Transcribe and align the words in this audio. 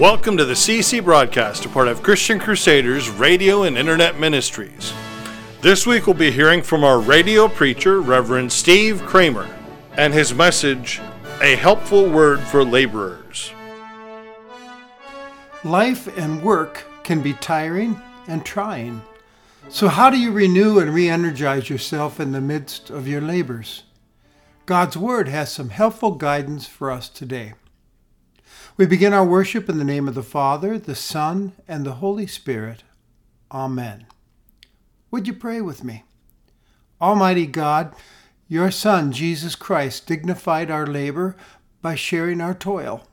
Welcome 0.00 0.36
to 0.38 0.44
the 0.44 0.54
CC 0.54 1.02
broadcast, 1.02 1.64
a 1.66 1.68
part 1.68 1.86
of 1.86 2.02
Christian 2.02 2.40
Crusaders 2.40 3.08
Radio 3.08 3.62
and 3.62 3.78
Internet 3.78 4.18
Ministries. 4.18 4.92
This 5.60 5.86
week 5.86 6.08
we'll 6.08 6.14
be 6.14 6.32
hearing 6.32 6.62
from 6.62 6.82
our 6.82 6.98
radio 6.98 7.46
preacher, 7.46 8.00
Reverend 8.00 8.50
Steve 8.50 9.00
Kramer, 9.02 9.48
and 9.96 10.12
his 10.12 10.34
message, 10.34 11.00
A 11.40 11.54
Helpful 11.54 12.10
Word 12.10 12.40
for 12.40 12.64
Laborers. 12.64 13.52
Life 15.62 16.08
and 16.18 16.42
work 16.42 16.82
can 17.04 17.22
be 17.22 17.34
tiring 17.34 17.96
and 18.26 18.44
trying. 18.44 19.00
So, 19.68 19.86
how 19.86 20.10
do 20.10 20.18
you 20.18 20.32
renew 20.32 20.80
and 20.80 20.92
re 20.92 21.08
energize 21.08 21.70
yourself 21.70 22.18
in 22.18 22.32
the 22.32 22.40
midst 22.40 22.90
of 22.90 23.06
your 23.06 23.20
labors? 23.20 23.84
God's 24.66 24.96
Word 24.96 25.28
has 25.28 25.52
some 25.52 25.68
helpful 25.68 26.16
guidance 26.16 26.66
for 26.66 26.90
us 26.90 27.08
today. 27.08 27.52
We 28.76 28.86
begin 28.86 29.12
our 29.12 29.24
worship 29.24 29.68
in 29.68 29.78
the 29.78 29.84
name 29.84 30.08
of 30.08 30.16
the 30.16 30.22
Father, 30.24 30.80
the 30.80 30.96
Son, 30.96 31.52
and 31.68 31.86
the 31.86 31.92
Holy 31.92 32.26
Spirit. 32.26 32.82
Amen. 33.52 34.06
Would 35.12 35.28
you 35.28 35.32
pray 35.32 35.60
with 35.60 35.84
me? 35.84 36.02
Almighty 37.00 37.46
God, 37.46 37.94
your 38.48 38.72
Son, 38.72 39.12
Jesus 39.12 39.54
Christ, 39.54 40.08
dignified 40.08 40.72
our 40.72 40.88
labor 40.88 41.36
by 41.82 41.94
sharing 41.94 42.40
our 42.40 42.52
toil. 42.52 43.06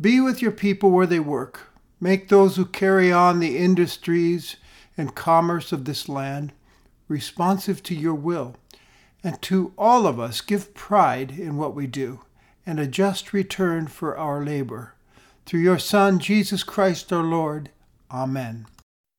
Be 0.00 0.20
with 0.20 0.40
your 0.40 0.52
people 0.52 0.92
where 0.92 1.06
they 1.06 1.18
work. 1.18 1.72
Make 2.00 2.28
those 2.28 2.54
who 2.54 2.64
carry 2.64 3.10
on 3.10 3.40
the 3.40 3.58
industries 3.58 4.54
and 4.96 5.16
commerce 5.16 5.72
of 5.72 5.84
this 5.84 6.08
land 6.08 6.52
responsive 7.08 7.82
to 7.82 7.94
your 7.96 8.14
will. 8.14 8.54
And 9.24 9.42
to 9.42 9.72
all 9.76 10.06
of 10.06 10.20
us, 10.20 10.40
give 10.40 10.74
pride 10.74 11.32
in 11.32 11.56
what 11.56 11.74
we 11.74 11.88
do 11.88 12.20
and 12.66 12.78
a 12.78 12.86
just 12.86 13.32
return 13.32 13.86
for 13.86 14.16
our 14.16 14.44
labor. 14.44 14.94
Through 15.46 15.60
your 15.60 15.78
Son, 15.78 16.18
Jesus 16.18 16.62
Christ 16.62 17.12
our 17.12 17.22
Lord. 17.22 17.70
Amen. 18.10 18.66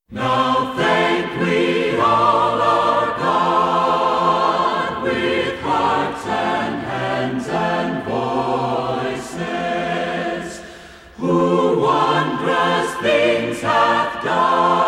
Now 0.09 0.75
thank 0.75 1.39
we 1.39 1.97
all 1.99 2.61
our 2.61 3.17
God 3.17 5.03
with 5.03 5.59
hearts 5.61 6.25
and 6.25 6.81
hands 6.83 7.47
and 7.47 8.03
voices, 9.23 10.61
who 11.17 11.79
wondrous 11.79 12.93
things 13.01 13.61
hath 13.61 14.23
done, 14.23 14.80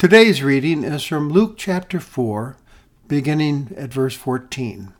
Today's 0.00 0.42
reading 0.42 0.82
is 0.82 1.04
from 1.04 1.28
Luke 1.28 1.58
chapter 1.58 2.00
4, 2.00 2.56
beginning 3.06 3.74
at 3.76 3.92
verse 3.92 4.14
14. 4.14 4.94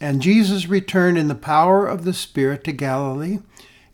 And 0.00 0.22
Jesus 0.22 0.70
returned 0.70 1.18
in 1.18 1.28
the 1.28 1.34
power 1.34 1.86
of 1.86 2.04
the 2.04 2.14
Spirit 2.14 2.64
to 2.64 2.72
Galilee, 2.72 3.40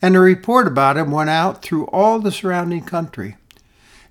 and 0.01 0.15
a 0.15 0.21
report 0.21 0.69
about 0.69 0.97
him 0.97 1.11
went 1.11 1.29
out 1.29 1.61
through 1.61 1.87
all 1.87 2.21
the 2.21 2.31
surrounding 2.31 2.85
country. 2.85 3.37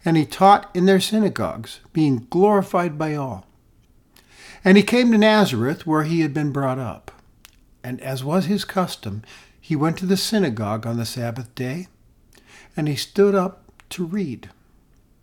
And 0.03 0.17
he 0.17 0.25
taught 0.25 0.69
in 0.73 0.85
their 0.85 0.99
synagogues, 0.99 1.79
being 1.93 2.27
glorified 2.29 2.97
by 2.97 3.15
all. 3.15 3.47
And 4.65 4.75
he 4.75 4.83
came 4.83 5.13
to 5.13 5.17
Nazareth, 5.17 5.87
where 5.87 6.03
he 6.03 6.19
had 6.19 6.33
been 6.33 6.51
brought 6.51 6.77
up. 6.77 7.09
And 7.85 8.01
as 8.01 8.21
was 8.21 8.47
his 8.47 8.65
custom, 8.65 9.23
he 9.61 9.77
went 9.77 9.97
to 9.99 10.05
the 10.05 10.17
synagogue 10.17 10.85
on 10.85 10.97
the 10.97 11.05
Sabbath 11.05 11.55
day, 11.55 11.87
and 12.75 12.89
he 12.89 12.97
stood 12.97 13.33
up 13.33 13.63
to 13.91 14.03
read. 14.03 14.49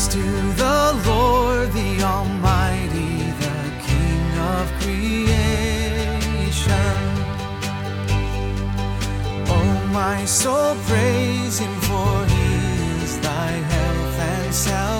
Praise 0.00 0.14
to 0.14 0.22
the 0.56 1.02
Lord, 1.06 1.72
the 1.72 2.02
Almighty, 2.02 3.32
the 3.44 3.56
King 3.86 4.38
of 4.38 4.72
creation. 4.80 5.76
Oh, 9.46 9.88
my 9.92 10.24
soul, 10.24 10.74
praise 10.86 11.58
Him, 11.58 11.74
for 11.82 12.24
He 12.26 13.04
is 13.04 13.20
thy 13.20 13.50
health 13.72 14.20
and 14.20 14.54
salvation. 14.54 14.99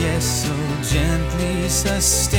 Yes, 0.00 0.24
so 0.44 0.54
gently 0.82 1.68
sustaineth. 1.68 2.36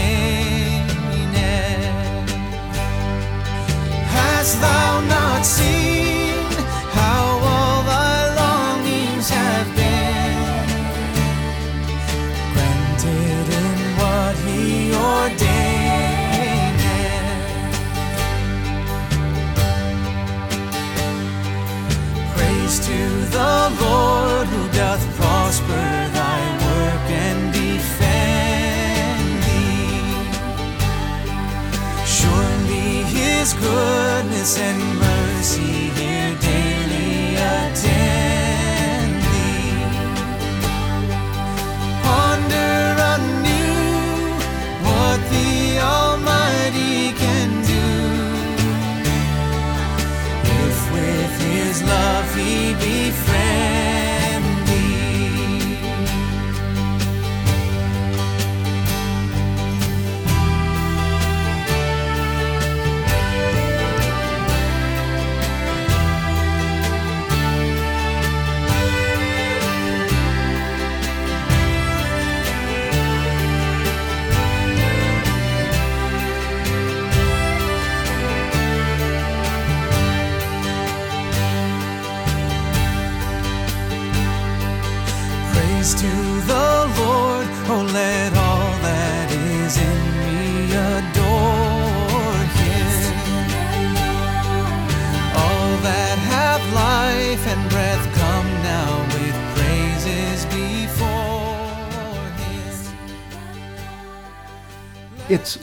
Hast 4.15 4.61
thou 4.61 5.01
not 5.01 5.45
seen 5.45 5.76
and 34.55 34.81
mercy 34.97 35.89
here 35.99 36.33
daily 36.39 37.35
attend 37.35 39.21
anew 43.13 43.67
what 44.85 45.19
the 45.33 45.79
Almighty 45.79 47.11
can 47.23 47.49
do. 47.73 47.87
If 50.63 50.77
with 50.93 51.33
His 51.41 51.83
love 51.83 52.33
He 52.33 52.73
befriend 52.75 53.96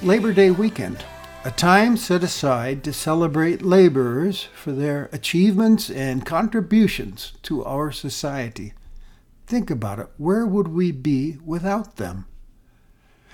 Labor 0.02 0.32
Day 0.32 0.50
weekend, 0.50 1.04
a 1.44 1.50
time 1.50 1.96
set 1.96 2.22
aside 2.22 2.84
to 2.84 2.92
celebrate 2.92 3.62
laborers 3.62 4.48
for 4.54 4.72
their 4.72 5.08
achievements 5.12 5.90
and 5.90 6.26
contributions 6.26 7.32
to 7.42 7.64
our 7.64 7.90
society. 7.90 8.74
Think 9.46 9.70
about 9.70 9.98
it. 9.98 10.08
Where 10.16 10.46
would 10.46 10.68
we 10.68 10.92
be 10.92 11.38
without 11.44 11.96
them? 11.96 12.26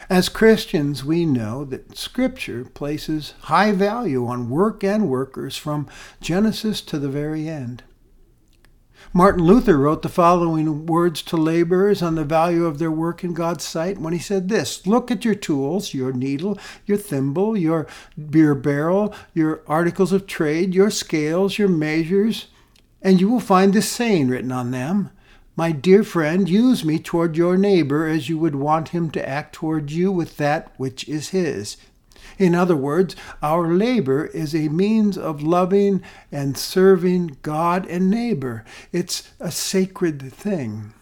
As 0.08 0.28
Christians, 0.28 1.04
we 1.04 1.26
know 1.26 1.64
that 1.64 1.96
Scripture 1.96 2.64
places 2.64 3.34
high 3.42 3.72
value 3.72 4.26
on 4.26 4.50
work 4.50 4.82
and 4.82 5.08
workers 5.08 5.56
from 5.56 5.88
Genesis 6.20 6.80
to 6.82 6.98
the 6.98 7.08
very 7.08 7.48
end. 7.48 7.82
Martin 9.12 9.43
Luther 9.43 9.76
wrote 9.76 10.02
the 10.02 10.08
following 10.08 10.87
words 10.87 11.23
to 11.23 11.37
laborers 11.37 12.00
on 12.00 12.14
the 12.14 12.25
value 12.25 12.64
of 12.64 12.79
their 12.79 12.91
work 12.93 13.25
in 13.25 13.35
God's 13.35 13.64
sight 13.64 13.99
when 13.99 14.12
he 14.12 14.19
said 14.19 14.49
this 14.49 14.87
Look 14.87 15.11
at 15.11 15.25
your 15.25 15.35
tools, 15.35 15.93
your 15.93 16.12
needle, 16.12 16.58
your 16.87 16.97
thimble, 16.97 17.56
your 17.56 17.87
beer 18.31 18.55
barrel, 18.55 19.14
your 19.35 19.62
articles 19.67 20.12
of 20.12 20.26
trade, 20.26 20.75
your 20.75 20.91
scales, 20.91 21.58
your 21.58 21.69
measures, 21.69 22.47
and 23.02 23.20
you 23.20 23.29
will 23.29 23.41
find 23.41 23.73
this 23.73 23.91
saying 23.91 24.29
written 24.29 24.52
on 24.52 24.70
them 24.70 25.11
My 25.56 25.73
dear 25.73 26.05
friend, 26.05 26.49
use 26.49 26.85
me 26.85 26.99
toward 26.99 27.37
your 27.37 27.56
neighbor 27.56 28.06
as 28.06 28.29
you 28.29 28.38
would 28.38 28.55
want 28.55 28.91
him 28.91 29.11
to 29.11 29.29
act 29.29 29.55
toward 29.55 29.91
you 29.91 30.12
with 30.12 30.37
that 30.37 30.73
which 30.76 31.08
is 31.08 31.31
his. 31.31 31.76
In 32.38 32.54
other 32.54 32.76
words, 32.76 33.16
our 33.42 33.72
labor 33.72 34.26
is 34.26 34.54
a 34.54 34.68
means 34.68 35.18
of 35.18 35.42
loving 35.42 36.02
and 36.30 36.56
serving 36.56 37.38
God 37.42 37.86
and 37.86 38.10
neighbor. 38.10 38.64
It's 38.92 39.30
a 39.38 39.50
sacred 39.50 40.32
thing. 40.32 40.92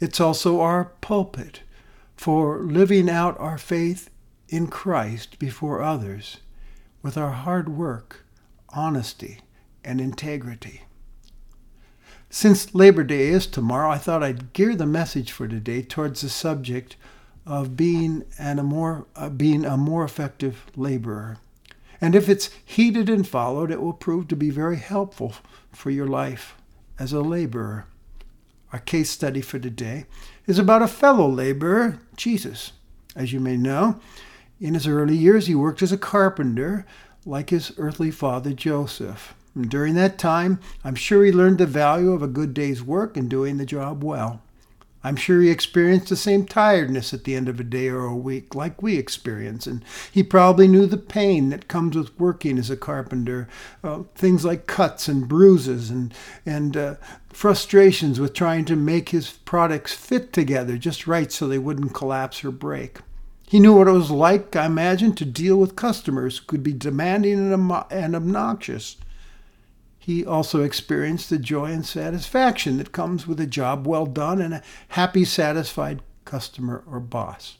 It's 0.00 0.20
also 0.20 0.60
our 0.60 0.86
pulpit 1.00 1.62
for 2.16 2.62
living 2.62 3.08
out 3.08 3.38
our 3.38 3.58
faith 3.58 4.10
in 4.48 4.66
Christ 4.68 5.38
before 5.38 5.82
others 5.82 6.38
with 7.02 7.16
our 7.16 7.32
hard 7.32 7.68
work, 7.68 8.24
honesty, 8.70 9.38
and 9.84 10.00
integrity. 10.00 10.82
Since 12.30 12.74
Labor 12.74 13.04
Day 13.04 13.28
is 13.28 13.46
tomorrow, 13.46 13.90
I 13.90 13.98
thought 13.98 14.22
I'd 14.22 14.52
gear 14.52 14.76
the 14.76 14.86
message 14.86 15.32
for 15.32 15.48
today 15.48 15.82
towards 15.82 16.20
the 16.20 16.28
subject 16.28 16.96
of 17.48 17.76
being 17.76 18.24
and 18.38 18.60
a 18.60 18.62
more 18.62 19.06
uh, 19.16 19.30
being 19.30 19.64
a 19.64 19.76
more 19.76 20.04
effective 20.04 20.66
laborer. 20.76 21.38
And 22.00 22.14
if 22.14 22.28
it's 22.28 22.50
heeded 22.64 23.08
and 23.08 23.26
followed, 23.26 23.72
it 23.72 23.80
will 23.80 23.94
prove 23.94 24.28
to 24.28 24.36
be 24.36 24.50
very 24.50 24.76
helpful 24.76 25.32
for 25.72 25.90
your 25.90 26.06
life 26.06 26.54
as 26.98 27.12
a 27.12 27.22
laborer. 27.22 27.86
Our 28.72 28.78
case 28.80 29.10
study 29.10 29.40
for 29.40 29.58
today 29.58 30.04
is 30.46 30.58
about 30.58 30.82
a 30.82 30.88
fellow 30.88 31.28
laborer, 31.28 31.98
Jesus. 32.16 32.72
As 33.16 33.32
you 33.32 33.40
may 33.40 33.56
know, 33.56 33.98
in 34.60 34.74
his 34.74 34.86
early 34.86 35.16
years 35.16 35.46
he 35.46 35.54
worked 35.54 35.82
as 35.82 35.90
a 35.90 35.98
carpenter 35.98 36.84
like 37.24 37.50
his 37.50 37.72
earthly 37.78 38.10
father 38.10 38.52
Joseph. 38.52 39.34
And 39.54 39.70
during 39.70 39.94
that 39.94 40.18
time, 40.18 40.60
I'm 40.84 40.94
sure 40.94 41.24
he 41.24 41.32
learned 41.32 41.58
the 41.58 41.66
value 41.66 42.12
of 42.12 42.22
a 42.22 42.28
good 42.28 42.52
day's 42.52 42.82
work 42.82 43.16
and 43.16 43.28
doing 43.28 43.56
the 43.56 43.66
job 43.66 44.04
well. 44.04 44.42
I'm 45.04 45.16
sure 45.16 45.40
he 45.40 45.50
experienced 45.50 46.08
the 46.08 46.16
same 46.16 46.44
tiredness 46.44 47.14
at 47.14 47.24
the 47.24 47.36
end 47.36 47.48
of 47.48 47.60
a 47.60 47.64
day 47.64 47.88
or 47.88 48.04
a 48.04 48.16
week 48.16 48.54
like 48.54 48.82
we 48.82 48.96
experience, 48.96 49.66
and 49.66 49.84
he 50.10 50.22
probably 50.22 50.66
knew 50.66 50.86
the 50.86 50.96
pain 50.96 51.50
that 51.50 51.68
comes 51.68 51.96
with 51.96 52.18
working 52.18 52.58
as 52.58 52.68
a 52.68 52.76
carpenter, 52.76 53.48
uh, 53.84 54.02
things 54.14 54.44
like 54.44 54.66
cuts 54.66 55.06
and 55.06 55.28
bruises 55.28 55.88
and 55.88 56.12
and 56.44 56.76
uh, 56.76 56.94
frustrations 57.30 58.18
with 58.18 58.34
trying 58.34 58.64
to 58.64 58.74
make 58.74 59.10
his 59.10 59.30
products 59.30 59.94
fit 59.94 60.32
together 60.32 60.76
just 60.76 61.06
right 61.06 61.30
so 61.30 61.46
they 61.46 61.58
wouldn't 61.58 61.94
collapse 61.94 62.44
or 62.44 62.50
break. 62.50 62.98
He 63.48 63.60
knew 63.60 63.74
what 63.74 63.88
it 63.88 63.92
was 63.92 64.10
like, 64.10 64.56
I 64.56 64.66
imagine, 64.66 65.14
to 65.14 65.24
deal 65.24 65.56
with 65.56 65.74
customers 65.74 66.38
who 66.38 66.44
could 66.44 66.62
be 66.62 66.74
demanding 66.74 67.52
and, 67.52 67.72
and 67.90 68.14
obnoxious. 68.14 68.96
He 70.08 70.24
also 70.24 70.62
experienced 70.62 71.28
the 71.28 71.38
joy 71.38 71.66
and 71.66 71.84
satisfaction 71.84 72.78
that 72.78 72.92
comes 72.92 73.26
with 73.26 73.38
a 73.40 73.46
job 73.46 73.86
well 73.86 74.06
done 74.06 74.40
and 74.40 74.54
a 74.54 74.62
happy, 74.88 75.22
satisfied 75.26 76.00
customer 76.24 76.82
or 76.90 76.98
boss. 76.98 77.58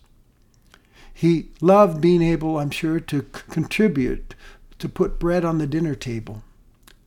He 1.12 1.50
loved 1.61 2.00
being 2.00 2.23
able, 2.23 2.59
I'm 2.59 2.71
sure, 2.71 3.00
to 3.00 3.21
c- 3.21 3.43
contribute 3.50 4.35
to 4.78 4.88
put 4.88 5.19
bread 5.19 5.45
on 5.45 5.59
the 5.59 5.67
dinner 5.67 5.95
table 5.95 6.43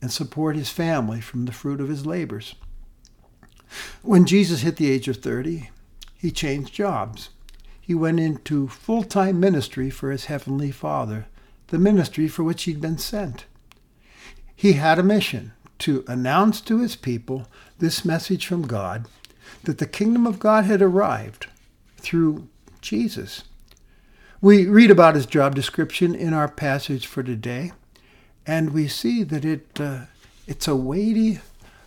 and 0.00 0.12
support 0.12 0.54
his 0.54 0.70
family 0.70 1.20
from 1.20 1.46
the 1.46 1.52
fruit 1.52 1.80
of 1.80 1.88
his 1.88 2.06
labors. 2.06 2.54
When 4.02 4.26
Jesus 4.26 4.60
hit 4.60 4.76
the 4.76 4.92
age 4.92 5.08
of 5.08 5.16
30, 5.16 5.70
he 6.16 6.30
changed 6.30 6.72
jobs. 6.72 7.30
He 7.80 7.96
went 7.96 8.20
into 8.20 8.68
full 8.68 9.02
time 9.02 9.40
ministry 9.40 9.90
for 9.90 10.12
his 10.12 10.26
heavenly 10.26 10.70
Father, 10.70 11.26
the 11.66 11.80
ministry 11.80 12.28
for 12.28 12.44
which 12.44 12.62
he'd 12.62 12.80
been 12.80 12.98
sent. 12.98 13.46
He 14.54 14.74
had 14.74 14.98
a 14.98 15.02
mission 15.02 15.52
to 15.80 16.04
announce 16.06 16.60
to 16.62 16.80
his 16.80 16.96
people 16.96 17.48
this 17.78 18.04
message 18.04 18.46
from 18.46 18.66
God 18.66 19.06
that 19.64 19.78
the 19.78 19.86
kingdom 19.86 20.26
of 20.26 20.38
God 20.38 20.64
had 20.64 20.82
arrived 20.82 21.46
through 21.98 22.48
Jesus. 22.80 23.44
We 24.40 24.66
read 24.66 24.90
about 24.90 25.14
his 25.14 25.26
job 25.26 25.54
description 25.54 26.14
in 26.14 26.34
our 26.34 26.48
passage 26.48 27.06
for 27.06 27.22
today, 27.22 27.72
and 28.46 28.70
we 28.70 28.88
see 28.88 29.22
that 29.22 29.44
it 29.44 29.80
uh, 29.80 30.06
it's 30.46 30.66
a 30.66 30.74
weighty 30.74 31.40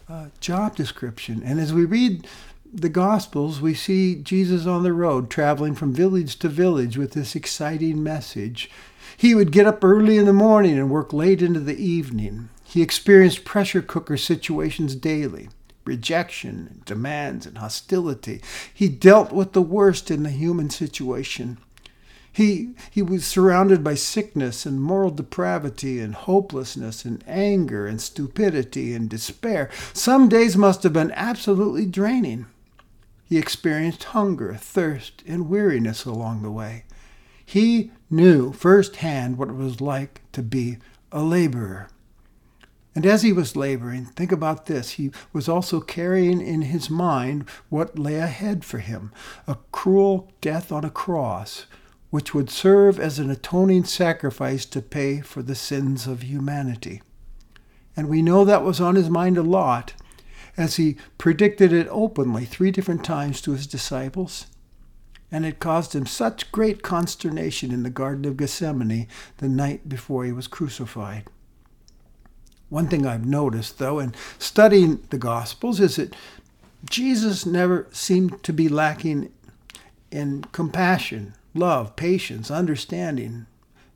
uh, 0.07 0.27
job 0.39 0.75
description. 0.75 1.41
And 1.43 1.59
as 1.59 1.73
we 1.73 1.83
read 1.83 2.27
the 2.73 2.89
Gospels, 2.89 3.61
we 3.61 3.73
see 3.73 4.15
Jesus 4.15 4.65
on 4.65 4.83
the 4.83 4.93
road, 4.93 5.29
traveling 5.29 5.75
from 5.75 5.93
village 5.93 6.37
to 6.39 6.49
village 6.49 6.97
with 6.97 7.11
this 7.11 7.35
exciting 7.35 8.03
message. 8.03 8.69
He 9.17 9.35
would 9.35 9.51
get 9.51 9.65
up 9.65 9.83
early 9.83 10.17
in 10.17 10.25
the 10.25 10.33
morning 10.33 10.77
and 10.77 10.89
work 10.89 11.13
late 11.13 11.41
into 11.41 11.59
the 11.59 11.77
evening. 11.77 12.49
He 12.75 12.81
experienced 12.81 13.45
pressure 13.45 13.81
cooker 13.81 14.17
situations 14.17 14.97
daily 14.97 15.47
rejection, 15.85 16.81
demands, 16.83 17.45
and 17.45 17.59
hostility. 17.59 18.41
He 18.73 18.89
dealt 18.89 19.31
with 19.31 19.53
the 19.53 19.61
worst 19.61 20.11
in 20.11 20.23
the 20.23 20.29
human 20.29 20.69
situation. 20.69 21.57
He, 22.33 22.73
he 22.91 23.01
was 23.01 23.23
surrounded 23.23 23.81
by 23.81 23.95
sickness 23.95 24.65
and 24.65 24.81
moral 24.81 25.11
depravity 25.11 26.01
and 26.01 26.15
hopelessness 26.15 27.05
and 27.05 27.23
anger 27.25 27.87
and 27.87 28.01
stupidity 28.01 28.93
and 28.93 29.09
despair. 29.09 29.69
Some 29.93 30.27
days 30.27 30.57
must 30.57 30.83
have 30.83 30.91
been 30.91 31.13
absolutely 31.15 31.85
draining. 31.85 32.45
He 33.23 33.37
experienced 33.37 34.03
hunger, 34.03 34.53
thirst, 34.55 35.23
and 35.25 35.47
weariness 35.47 36.03
along 36.03 36.41
the 36.41 36.51
way. 36.51 36.83
He 37.45 37.91
knew 38.09 38.51
firsthand 38.51 39.37
what 39.37 39.47
it 39.47 39.55
was 39.55 39.79
like 39.79 40.19
to 40.33 40.43
be 40.43 40.79
a 41.09 41.23
laborer. 41.23 41.87
And 42.95 43.05
as 43.05 43.23
he 43.23 43.33
was 43.33 43.57
laboring, 43.57 44.05
think 44.05 44.31
about 44.31 44.67
this, 44.67 44.91
he 44.91 45.11
was 45.33 45.49
also 45.49 45.81
carrying 45.81 46.39
in 46.39 46.61
his 46.61 46.89
mind 46.89 47.47
what 47.67 47.99
lay 47.99 48.15
ahead 48.15 48.63
for 48.63 48.79
him 48.79 49.11
a 49.45 49.57
cruel 49.73 50.31
death 50.39 50.71
on 50.71 50.85
a 50.85 50.89
cross, 50.89 51.65
which 52.09 52.33
would 52.33 52.49
serve 52.49 52.97
as 52.97 53.19
an 53.19 53.29
atoning 53.29 53.83
sacrifice 53.83 54.65
to 54.67 54.81
pay 54.81 55.19
for 55.19 55.43
the 55.43 55.55
sins 55.55 56.07
of 56.07 56.23
humanity. 56.23 57.01
And 57.97 58.07
we 58.07 58.21
know 58.21 58.45
that 58.45 58.63
was 58.63 58.79
on 58.79 58.95
his 58.95 59.09
mind 59.09 59.37
a 59.37 59.43
lot 59.43 59.93
as 60.55 60.77
he 60.77 60.95
predicted 61.17 61.73
it 61.73 61.87
openly 61.91 62.45
three 62.45 62.71
different 62.71 63.03
times 63.03 63.41
to 63.41 63.51
his 63.51 63.67
disciples. 63.67 64.47
And 65.29 65.45
it 65.45 65.59
caused 65.59 65.93
him 65.93 66.05
such 66.05 66.51
great 66.53 66.81
consternation 66.81 67.71
in 67.71 67.83
the 67.83 67.89
Garden 67.89 68.23
of 68.23 68.37
Gethsemane 68.37 69.07
the 69.37 69.49
night 69.49 69.89
before 69.89 70.23
he 70.23 70.31
was 70.31 70.47
crucified. 70.47 71.25
One 72.69 72.87
thing 72.87 73.05
I've 73.05 73.25
noticed, 73.25 73.77
though, 73.77 73.99
in 73.99 74.13
studying 74.39 75.03
the 75.09 75.17
Gospels 75.17 75.79
is 75.79 75.97
that 75.97 76.15
Jesus 76.89 77.45
never 77.45 77.87
seemed 77.91 78.43
to 78.43 78.53
be 78.53 78.67
lacking 78.67 79.31
in 80.11 80.43
compassion, 80.51 81.35
love, 81.53 81.95
patience, 81.95 82.49
understanding, 82.49 83.45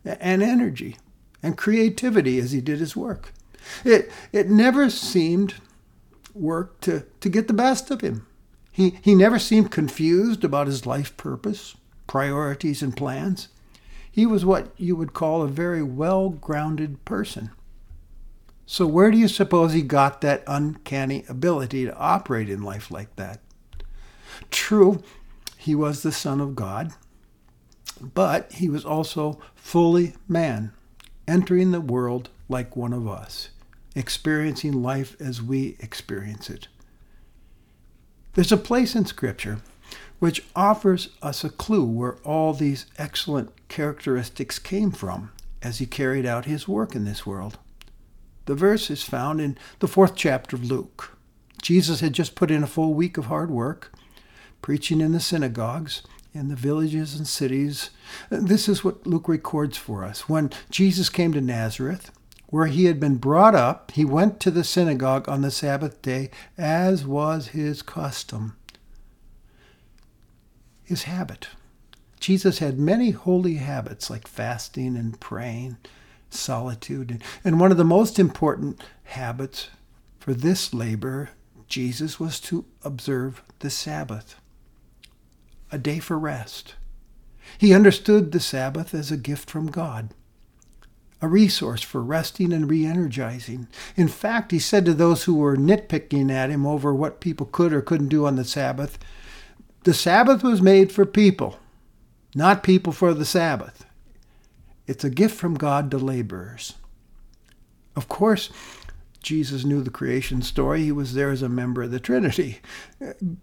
and 0.05 0.41
energy 0.41 0.97
and 1.41 1.57
creativity 1.57 2.39
as 2.39 2.51
he 2.51 2.61
did 2.61 2.79
his 2.79 2.95
work. 2.95 3.33
It, 3.83 4.11
it 4.31 4.49
never 4.49 4.89
seemed 4.89 5.55
work 6.33 6.79
to, 6.81 7.05
to 7.19 7.29
get 7.29 7.47
the 7.47 7.53
best 7.53 7.91
of 7.91 8.01
him. 8.01 8.25
He, 8.71 8.97
he 9.01 9.15
never 9.15 9.39
seemed 9.39 9.71
confused 9.71 10.43
about 10.43 10.67
his 10.67 10.85
life 10.85 11.15
purpose, 11.17 11.75
priorities, 12.07 12.81
and 12.81 12.95
plans. 12.95 13.49
He 14.11 14.25
was 14.25 14.45
what 14.45 14.73
you 14.77 14.95
would 14.95 15.13
call 15.13 15.41
a 15.41 15.47
very 15.47 15.83
well 15.83 16.29
grounded 16.29 17.03
person. 17.05 17.51
So, 18.71 18.85
where 18.85 19.09
do 19.09 19.17
you 19.17 19.27
suppose 19.27 19.73
he 19.73 19.81
got 19.81 20.21
that 20.21 20.43
uncanny 20.45 21.25
ability 21.27 21.85
to 21.85 21.97
operate 21.97 22.51
in 22.51 22.61
life 22.61 22.91
like 22.91 23.15
that? 23.15 23.39
True, 24.51 25.01
he 25.57 25.73
was 25.73 26.03
the 26.03 26.11
Son 26.11 26.39
of 26.39 26.55
God, 26.55 26.93
but 27.99 28.51
he 28.51 28.69
was 28.69 28.85
also 28.85 29.41
fully 29.55 30.13
man, 30.27 30.71
entering 31.27 31.71
the 31.71 31.81
world 31.81 32.29
like 32.47 32.75
one 32.75 32.93
of 32.93 33.07
us, 33.07 33.49
experiencing 33.95 34.83
life 34.83 35.19
as 35.19 35.41
we 35.41 35.75
experience 35.79 36.47
it. 36.47 36.67
There's 38.35 38.51
a 38.51 38.55
place 38.57 38.93
in 38.95 39.05
Scripture 39.05 39.61
which 40.19 40.45
offers 40.55 41.09
us 41.23 41.43
a 41.43 41.49
clue 41.49 41.85
where 41.85 42.17
all 42.17 42.53
these 42.53 42.85
excellent 42.99 43.49
characteristics 43.67 44.59
came 44.59 44.91
from 44.91 45.31
as 45.63 45.79
he 45.79 45.87
carried 45.87 46.27
out 46.27 46.45
his 46.45 46.67
work 46.67 46.93
in 46.93 47.05
this 47.05 47.25
world. 47.25 47.57
The 48.49 48.55
verse 48.55 48.89
is 48.89 49.03
found 49.03 49.39
in 49.39 49.59
the 49.77 49.87
fourth 49.87 50.15
chapter 50.15 50.55
of 50.55 50.65
Luke. 50.65 51.15
Jesus 51.61 51.99
had 51.99 52.13
just 52.13 52.33
put 52.33 52.49
in 52.49 52.63
a 52.63 52.67
full 52.67 52.95
week 52.95 53.15
of 53.15 53.25
hard 53.25 53.51
work, 53.51 53.93
preaching 54.63 55.01
in 55.01 55.11
the 55.11 55.19
synagogues, 55.19 56.01
in 56.33 56.47
the 56.47 56.55
villages 56.55 57.13
and 57.13 57.27
cities. 57.27 57.91
This 58.31 58.67
is 58.67 58.83
what 58.83 59.05
Luke 59.05 59.27
records 59.27 59.77
for 59.77 60.03
us. 60.03 60.27
When 60.27 60.49
Jesus 60.71 61.11
came 61.11 61.31
to 61.33 61.41
Nazareth, 61.41 62.09
where 62.47 62.65
he 62.65 62.85
had 62.85 62.99
been 62.99 63.17
brought 63.17 63.53
up, 63.53 63.91
he 63.91 64.03
went 64.03 64.39
to 64.39 64.49
the 64.49 64.63
synagogue 64.63 65.29
on 65.29 65.43
the 65.43 65.51
Sabbath 65.51 66.01
day, 66.01 66.31
as 66.57 67.05
was 67.05 67.49
his 67.49 67.83
custom, 67.83 68.57
his 70.83 71.03
habit. 71.03 71.49
Jesus 72.19 72.57
had 72.57 72.79
many 72.79 73.11
holy 73.11 73.57
habits 73.57 74.09
like 74.09 74.27
fasting 74.27 74.97
and 74.97 75.19
praying 75.19 75.77
solitude. 76.29 77.21
And 77.43 77.59
one 77.59 77.71
of 77.71 77.77
the 77.77 77.83
most 77.83 78.19
important 78.19 78.81
habits 79.03 79.69
for 80.19 80.33
this 80.33 80.73
labor, 80.73 81.31
Jesus, 81.67 82.19
was 82.19 82.39
to 82.41 82.65
observe 82.83 83.41
the 83.59 83.69
Sabbath, 83.69 84.35
a 85.71 85.77
day 85.77 85.99
for 85.99 86.17
rest. 86.17 86.75
He 87.57 87.73
understood 87.73 88.31
the 88.31 88.39
Sabbath 88.39 88.93
as 88.93 89.11
a 89.11 89.17
gift 89.17 89.49
from 89.49 89.67
God, 89.67 90.13
a 91.21 91.27
resource 91.27 91.81
for 91.81 92.01
resting 92.01 92.53
and 92.53 92.69
re 92.69 92.85
energizing. 92.85 93.67
In 93.95 94.07
fact, 94.07 94.51
he 94.51 94.59
said 94.59 94.85
to 94.85 94.93
those 94.93 95.23
who 95.23 95.35
were 95.35 95.57
nitpicking 95.57 96.31
at 96.31 96.49
him 96.49 96.65
over 96.65 96.93
what 96.93 97.19
people 97.19 97.47
could 97.47 97.73
or 97.73 97.81
couldn't 97.81 98.09
do 98.09 98.25
on 98.25 98.35
the 98.35 98.45
Sabbath, 98.45 98.99
the 99.83 99.93
Sabbath 99.93 100.43
was 100.43 100.61
made 100.61 100.91
for 100.91 101.05
people, 101.05 101.57
not 102.35 102.63
people 102.63 102.93
for 102.93 103.13
the 103.13 103.25
Sabbath. 103.25 103.85
It's 104.89 105.03
a 105.03 105.09
gift 105.11 105.35
from 105.35 105.53
God 105.53 105.91
to 105.91 105.99
laborers. 105.99 106.73
Of 107.95 108.09
course, 108.09 108.49
Jesus 109.21 109.63
knew 109.63 109.83
the 109.83 109.91
creation 109.91 110.41
story. 110.41 110.85
He 110.85 110.91
was 110.91 111.13
there 111.13 111.29
as 111.29 111.43
a 111.43 111.47
member 111.47 111.83
of 111.83 111.91
the 111.91 111.99
Trinity. 111.99 112.57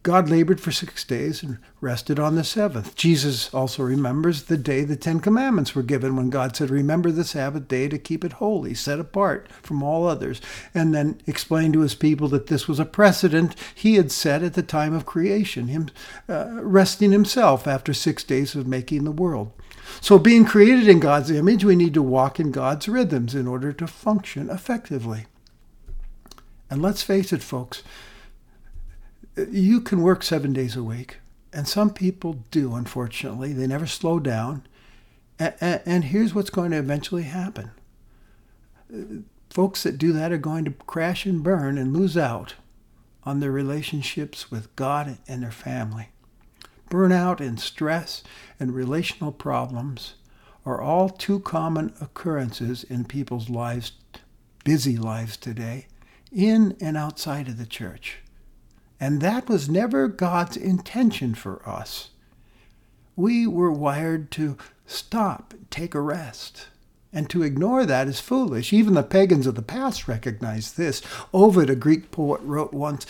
God 0.03 0.29
labored 0.29 0.61
for 0.61 0.73
six 0.73 1.05
days 1.05 1.45
and 1.45 1.59
rested 1.81 2.19
on 2.19 2.35
the 2.35 2.43
seventh. 2.43 2.97
Jesus 2.97 3.55
also 3.55 3.85
remembers 3.85 4.43
the 4.43 4.57
day 4.57 4.83
the 4.83 4.97
Ten 4.97 5.21
Commandments 5.21 5.73
were 5.73 5.85
given 5.85 6.17
when 6.17 6.31
God 6.31 6.57
said, 6.57 6.69
Remember 6.69 7.13
the 7.13 7.23
Sabbath 7.23 7.69
day 7.69 7.87
to 7.87 7.97
keep 7.97 8.25
it 8.25 8.33
holy, 8.33 8.75
set 8.75 8.99
apart 8.99 9.49
from 9.63 9.85
all 9.85 10.09
others, 10.09 10.41
and 10.75 10.93
then 10.93 11.21
explained 11.29 11.75
to 11.75 11.81
his 11.83 11.95
people 11.95 12.27
that 12.31 12.49
this 12.49 12.67
was 12.67 12.81
a 12.81 12.85
precedent 12.85 13.55
he 13.73 13.95
had 13.95 14.11
set 14.11 14.43
at 14.43 14.55
the 14.55 14.65
time 14.65 14.95
of 14.95 15.07
creation, 15.07 15.69
him 15.69 15.91
uh, 16.29 16.49
resting 16.55 17.13
himself 17.13 17.69
after 17.69 17.95
six 17.95 18.25
days 18.25 18.57
of 18.57 18.67
making 18.67 19.05
the 19.05 19.13
world. 19.13 19.53
So, 20.01 20.19
being 20.19 20.45
created 20.45 20.89
in 20.89 21.01
God's 21.01 21.31
image, 21.31 21.65
we 21.65 21.77
need 21.77 21.95
to 21.95 22.03
walk 22.03 22.39
in 22.41 22.51
God's 22.51 22.89
rhythms 22.89 23.35
in 23.35 23.47
order 23.47 23.73
to 23.73 23.87
function 23.87 24.51
effectively. 24.51 25.27
And 26.69 26.83
let's 26.83 27.03
face 27.03 27.33
it, 27.33 27.43
folks, 27.43 27.83
you 29.51 29.81
can 29.81 30.03
work 30.03 30.23
seven 30.23 30.53
days 30.53 30.77
a 30.77 30.83
week, 30.83 31.19
and 31.53 31.69
some 31.69 31.91
people 31.91 32.45
do, 32.51 32.75
unfortunately. 32.75 33.53
They 33.53 33.67
never 33.67 33.87
slow 33.87 34.19
down. 34.19 34.67
And 35.39 36.05
here's 36.05 36.35
what's 36.35 36.51
going 36.51 36.71
to 36.71 36.79
eventually 36.79 37.25
happen 37.25 37.73
folks 39.51 39.83
that 39.83 39.99
do 39.99 40.13
that 40.13 40.33
are 40.33 40.39
going 40.39 40.65
to 40.65 40.71
crash 40.87 41.25
and 41.25 41.43
burn 41.43 41.79
and 41.79 41.93
lose 41.93 42.17
out 42.17 42.55
on 43.25 43.41
their 43.41 43.51
relationships 43.51 44.51
with 44.51 44.75
God 44.77 45.19
and 45.27 45.43
their 45.43 45.51
family. 45.51 46.11
Burnout 46.91 47.41
and 47.41 47.59
stress 47.59 48.23
and 48.61 48.75
relational 48.75 49.33
problems 49.33 50.15
are 50.65 50.81
all 50.81 51.09
too 51.09 51.41
common 51.41 51.93
occurrences 52.01 52.85
in 52.85 53.05
people's 53.05 53.49
lives, 53.49 53.93
busy 54.65 54.97
lives 54.97 55.37
today, 55.37 55.87
in 56.33 56.77
and 56.81 56.97
outside 56.97 57.49
of 57.49 57.59
the 57.59 57.67
church. 57.67 58.19
And 58.99 59.21
that 59.21 59.49
was 59.49 59.69
never 59.69 60.09
God's 60.09 60.57
intention 60.57 61.35
for 61.35 61.67
us. 61.69 62.11
We 63.15 63.47
were 63.47 63.71
wired 63.71 64.31
to 64.33 64.57
stop, 64.87 65.55
take 65.71 65.95
a 65.95 66.01
rest. 66.01 66.69
And 67.13 67.31
to 67.31 67.43
ignore 67.43 67.87
that 67.87 68.09
is 68.09 68.21
foolish. 68.21 68.73
Even 68.73 68.95
the 68.95 69.03
pagans 69.03 69.47
of 69.47 69.55
the 69.55 69.63
past 69.63 70.07
recognized 70.07 70.77
this. 70.77 71.01
Ovid, 71.33 71.71
a 71.71 71.77
Greek 71.77 72.11
poet, 72.11 72.43
wrote 72.43 72.75
once 72.75 73.07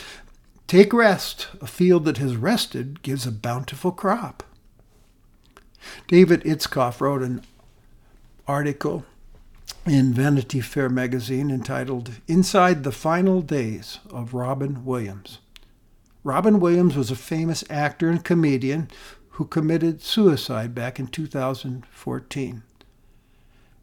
Take 0.66 0.92
rest. 0.92 1.48
A 1.60 1.66
field 1.66 2.04
that 2.06 2.18
has 2.18 2.36
rested 2.36 3.02
gives 3.02 3.26
a 3.26 3.30
bountiful 3.30 3.92
crop. 3.92 4.42
David 6.08 6.42
Itzkoff 6.42 7.00
wrote 7.00 7.22
an 7.22 7.42
article 8.48 9.04
in 9.84 10.12
Vanity 10.12 10.60
Fair 10.60 10.88
magazine 10.88 11.50
entitled 11.52 12.10
Inside 12.26 12.82
the 12.82 12.90
Final 12.90 13.40
Days 13.40 14.00
of 14.10 14.34
Robin 14.34 14.84
Williams. 14.84 15.38
Robin 16.24 16.58
Williams 16.58 16.96
was 16.96 17.12
a 17.12 17.16
famous 17.16 17.62
actor 17.70 18.08
and 18.08 18.24
comedian 18.24 18.90
who 19.30 19.44
committed 19.44 20.02
suicide 20.02 20.74
back 20.74 20.98
in 20.98 21.06
2014. 21.06 22.62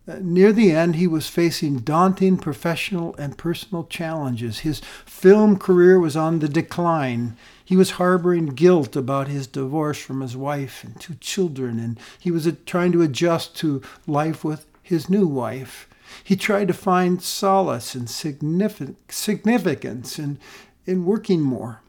Uh, 0.05 0.17
near 0.22 0.51
the 0.51 0.72
end, 0.72 0.98
he 0.98 1.07
was 1.07 1.29
facing 1.29 1.79
daunting 1.79 2.38
professional 2.38 3.15
and 3.15 3.38
personal 3.38 3.86
challenges. 3.86 4.60
His 4.60 4.81
film 5.05 5.57
career 5.57 5.98
was 5.98 6.17
on 6.17 6.39
the 6.39 6.50
decline. 6.50 7.38
He 7.63 7.77
was 7.77 7.91
harboring 7.91 8.48
guilt 8.48 8.98
about 8.98 9.29
his 9.29 9.48
divorce 9.48 9.98
from 9.98 10.19
his 10.19 10.36
wife 10.36 10.83
and 10.83 11.00
two 11.00 11.15
children, 11.15 11.79
and 11.79 11.98
he 12.19 12.31
was 12.31 12.51
trying 12.65 12.91
to 12.91 13.01
adjust 13.01 13.55
to 13.57 13.81
life 14.05 14.43
with 14.43 14.65
his 14.81 15.10
new 15.10 15.25
wife. 15.25 15.88
He 16.22 16.36
tried 16.36 16.67
to 16.67 16.74
find 16.74 17.22
solace 17.22 17.95
and 17.95 18.10
significance 18.10 20.19
in, 20.19 20.38
in 20.86 21.05
working 21.05 21.41
more. 21.41 21.79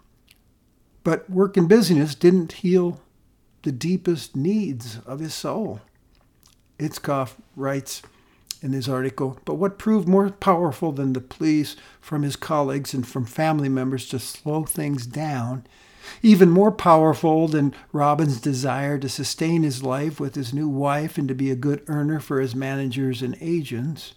But 1.03 1.29
work 1.29 1.57
and 1.57 1.69
busyness 1.69 2.15
didn't 2.15 2.53
heal 2.53 3.01
the 3.63 3.73
deepest 3.73 4.37
needs 4.37 5.01
of 5.05 5.19
his 5.19 5.35
soul. 5.35 5.81
Itzkoff 6.79 7.35
writes 7.57 8.03
in 8.63 8.73
his 8.73 8.89
article, 8.89 9.39
but 9.45 9.55
what 9.55 9.79
proved 9.79 10.09
more 10.09 10.31
powerful 10.31 10.91
than 10.91 11.13
the 11.13 11.21
pleas 11.21 11.77
from 12.01 12.23
his 12.23 12.35
colleagues 12.35 12.95
and 12.95 13.07
from 13.07 13.27
family 13.27 13.69
members 13.69 14.09
to 14.09 14.19
slow 14.19 14.65
things 14.65 15.07
down, 15.07 15.67
even 16.23 16.49
more 16.49 16.73
powerful 16.73 17.47
than 17.47 17.75
Robin's 17.93 18.41
desire 18.41 18.99
to 18.99 19.09
sustain 19.09 19.63
his 19.63 19.83
life 19.83 20.19
with 20.19 20.35
his 20.35 20.55
new 20.55 20.69
wife 20.69 21.19
and 21.19 21.29
to 21.29 21.35
be 21.35 21.51
a 21.51 21.57
good 21.57 21.83
earner 21.89 22.21
for 22.21 22.41
his 22.41 22.55
managers 22.55 23.21
and 23.21 23.37
agents, 23.41 24.15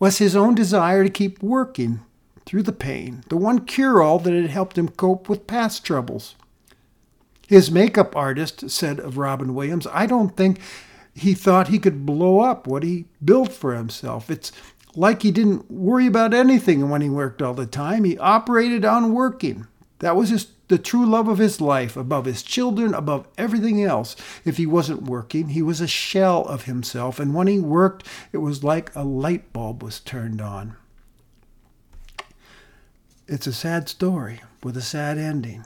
was 0.00 0.18
his 0.18 0.34
own 0.34 0.54
desire 0.54 1.04
to 1.04 1.10
keep 1.10 1.42
working 1.42 2.00
through 2.44 2.62
the 2.62 2.72
pain, 2.72 3.22
the 3.28 3.36
one 3.36 3.64
cure 3.64 4.02
all 4.02 4.18
that 4.18 4.32
had 4.32 4.50
helped 4.50 4.76
him 4.76 4.88
cope 4.88 5.28
with 5.28 5.46
past 5.46 5.84
troubles. 5.84 6.34
His 7.46 7.70
makeup 7.70 8.16
artist 8.16 8.70
said 8.70 8.98
of 8.98 9.18
Robin 9.18 9.54
Williams, 9.54 9.86
I 9.92 10.06
don't 10.06 10.36
think 10.36 10.58
he 11.14 11.34
thought 11.34 11.68
he 11.68 11.78
could 11.78 12.04
blow 12.04 12.40
up 12.40 12.66
what 12.66 12.82
he 12.82 13.06
built 13.24 13.52
for 13.52 13.74
himself. 13.74 14.30
It's 14.30 14.50
like 14.96 15.22
he 15.22 15.30
didn't 15.30 15.70
worry 15.70 16.06
about 16.06 16.34
anything 16.34 16.88
when 16.90 17.02
he 17.02 17.08
worked 17.08 17.40
all 17.40 17.54
the 17.54 17.66
time. 17.66 18.04
He 18.04 18.18
operated 18.18 18.84
on 18.84 19.12
working. 19.12 19.66
That 20.00 20.16
was 20.16 20.30
his, 20.30 20.48
the 20.68 20.78
true 20.78 21.06
love 21.06 21.28
of 21.28 21.38
his 21.38 21.60
life, 21.60 21.96
above 21.96 22.24
his 22.24 22.42
children, 22.42 22.94
above 22.94 23.28
everything 23.38 23.82
else. 23.82 24.16
If 24.44 24.56
he 24.56 24.66
wasn't 24.66 25.04
working, 25.04 25.50
he 25.50 25.62
was 25.62 25.80
a 25.80 25.86
shell 25.86 26.44
of 26.46 26.64
himself. 26.64 27.20
And 27.20 27.34
when 27.34 27.46
he 27.46 27.60
worked, 27.60 28.06
it 28.32 28.38
was 28.38 28.64
like 28.64 28.94
a 28.94 29.04
light 29.04 29.52
bulb 29.52 29.82
was 29.82 30.00
turned 30.00 30.40
on. 30.40 30.76
It's 33.26 33.46
a 33.46 33.52
sad 33.52 33.88
story 33.88 34.40
with 34.62 34.76
a 34.76 34.82
sad 34.82 35.16
ending. 35.16 35.64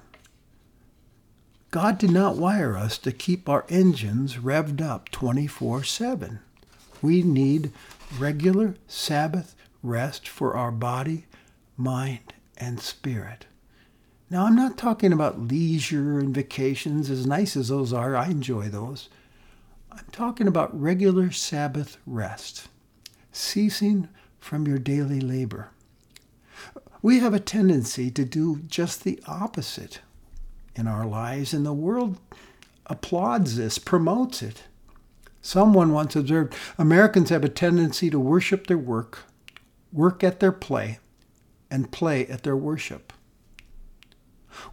God 1.70 1.98
did 1.98 2.10
not 2.10 2.36
wire 2.36 2.76
us 2.78 2.96
to 2.98 3.12
keep 3.12 3.46
our 3.46 3.66
engines 3.68 4.36
revved 4.36 4.80
up 4.80 5.10
24 5.10 5.84
7. 5.84 6.40
We 7.02 7.22
need 7.22 7.72
regular 8.18 8.74
Sabbath 8.86 9.54
rest 9.82 10.26
for 10.26 10.56
our 10.56 10.72
body, 10.72 11.26
mind, 11.76 12.32
and 12.56 12.80
spirit. 12.80 13.44
Now, 14.30 14.46
I'm 14.46 14.56
not 14.56 14.78
talking 14.78 15.12
about 15.12 15.40
leisure 15.40 16.18
and 16.18 16.34
vacations, 16.34 17.10
as 17.10 17.26
nice 17.26 17.54
as 17.54 17.68
those 17.68 17.92
are, 17.92 18.16
I 18.16 18.28
enjoy 18.28 18.68
those. 18.68 19.10
I'm 19.92 20.06
talking 20.10 20.48
about 20.48 20.78
regular 20.78 21.30
Sabbath 21.30 21.98
rest, 22.06 22.68
ceasing 23.30 24.08
from 24.40 24.66
your 24.66 24.78
daily 24.78 25.20
labor. 25.20 25.70
We 27.02 27.20
have 27.20 27.34
a 27.34 27.40
tendency 27.40 28.10
to 28.12 28.24
do 28.24 28.60
just 28.66 29.04
the 29.04 29.22
opposite 29.26 30.00
in 30.78 30.86
our 30.86 31.04
lives, 31.04 31.52
and 31.52 31.66
the 31.66 31.72
world 31.72 32.18
applauds 32.86 33.56
this, 33.56 33.78
promotes 33.78 34.42
it. 34.42 34.62
Someone 35.42 35.92
once 35.92 36.14
observed 36.14 36.54
Americans 36.78 37.30
have 37.30 37.44
a 37.44 37.48
tendency 37.48 38.08
to 38.10 38.20
worship 38.20 38.66
their 38.66 38.78
work, 38.78 39.24
work 39.92 40.22
at 40.22 40.40
their 40.40 40.52
play, 40.52 41.00
and 41.70 41.90
play 41.90 42.26
at 42.28 42.44
their 42.44 42.56
worship. 42.56 43.12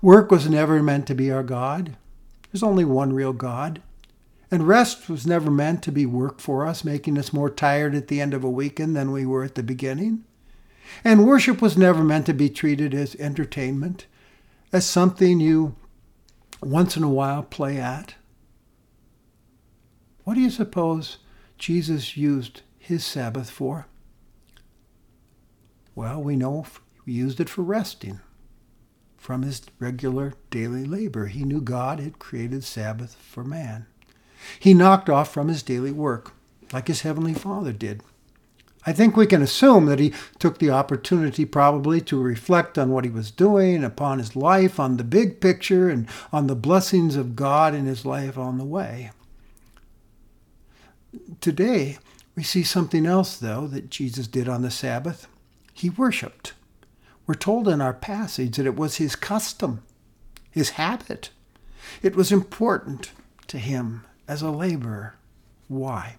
Work 0.02 0.32
was 0.32 0.50
never 0.50 0.82
meant 0.82 1.08
to 1.08 1.16
be 1.16 1.32
our 1.32 1.44
God. 1.44 1.98
There's 2.52 2.64
only 2.64 2.86
one 2.86 3.12
real 3.12 3.34
God. 3.34 3.82
And 4.52 4.68
rest 4.68 5.10
was 5.10 5.26
never 5.26 5.50
meant 5.52 5.82
to 5.84 5.92
be 5.92 6.06
work 6.06 6.40
for 6.40 6.66
us, 6.66 6.86
making 6.86 7.18
us 7.18 7.34
more 7.34 7.50
tired 7.50 7.96
at 7.96 8.08
the 8.08 8.22
end 8.22 8.34
of 8.34 8.44
a 8.44 8.50
weekend 8.50 8.96
than 8.96 9.12
we 9.12 9.26
were 9.26 9.44
at 9.44 9.56
the 9.56 9.64
beginning. 9.64 10.24
And 11.04 11.26
worship 11.26 11.62
was 11.62 11.78
never 11.78 12.04
meant 12.04 12.28
to 12.28 12.34
be 12.34 12.50
treated 12.50 12.94
as 12.94 13.16
entertainment, 13.16 14.06
as 14.72 14.86
something 14.86 15.40
you 15.40 15.76
once 16.62 16.98
in 16.98 17.04
a 17.04 17.10
while 17.10 17.44
play 17.44 17.78
at. 17.78 18.16
What 20.24 20.36
do 20.36 20.42
you 20.42 20.50
suppose 20.50 21.20
Jesus 21.58 22.18
used 22.18 22.62
his 22.78 23.06
Sabbath 23.06 23.50
for? 23.50 23.88
Well, 25.94 26.22
we 26.22 26.36
know 26.36 26.66
he 27.06 27.14
used 27.14 27.40
it 27.40 27.50
for 27.50 27.62
resting 27.62 28.20
from 29.18 29.44
his 29.44 29.62
regular 29.80 30.34
daily 30.50 30.86
labor. 30.86 31.28
He 31.28 31.44
knew 31.44 31.62
God 31.62 32.00
had 32.00 32.20
created 32.20 32.64
Sabbath 32.64 33.16
for 33.16 33.44
man. 33.44 33.88
He 34.60 34.74
knocked 34.74 35.10
off 35.10 35.34
from 35.34 35.48
his 35.48 35.64
daily 35.64 35.92
work, 35.92 36.34
like 36.72 36.88
his 36.88 37.02
heavenly 37.02 37.34
Father 37.34 37.72
did. 37.72 38.04
I 38.86 38.94
think 38.94 39.18
we 39.18 39.26
can 39.26 39.42
assume 39.42 39.88
that 39.88 40.00
he 40.00 40.14
took 40.38 40.60
the 40.60 40.70
opportunity 40.70 41.44
probably 41.44 42.02
to 42.02 42.22
reflect 42.22 42.78
on 42.78 42.92
what 42.92 43.04
he 43.04 43.10
was 43.10 43.32
doing, 43.32 43.84
upon 43.84 44.20
his 44.20 44.36
life, 44.36 44.80
on 44.80 44.98
the 44.98 45.04
big 45.04 45.42
picture, 45.42 45.90
and 45.90 46.08
on 46.32 46.48
the 46.48 46.56
blessings 46.56 47.16
of 47.16 47.36
God 47.36 47.74
in 47.74 47.86
his 47.86 48.06
life 48.06 48.38
on 48.38 48.58
the 48.60 48.64
way. 48.64 49.12
Today, 51.42 51.98
we 52.36 52.44
see 52.44 52.64
something 52.64 53.06
else, 53.06 53.38
though, 53.38 53.66
that 53.68 53.90
Jesus 53.90 54.28
did 54.28 54.48
on 54.48 54.62
the 54.62 54.70
Sabbath. 54.70 55.28
He 55.74 55.90
worshiped. 55.90 56.54
We're 57.26 57.34
told 57.34 57.68
in 57.68 57.82
our 57.82 57.94
passage 57.94 58.58
that 58.58 58.68
it 58.68 58.76
was 58.76 58.98
his 58.98 59.16
custom, 59.16 59.82
his 60.52 60.72
habit. 60.72 61.32
It 62.04 62.16
was 62.16 62.32
important 62.32 63.12
to 63.48 63.58
him 63.58 64.04
as 64.28 64.44
a 64.44 64.52
laborer. 64.52 65.16
Why? 65.68 66.18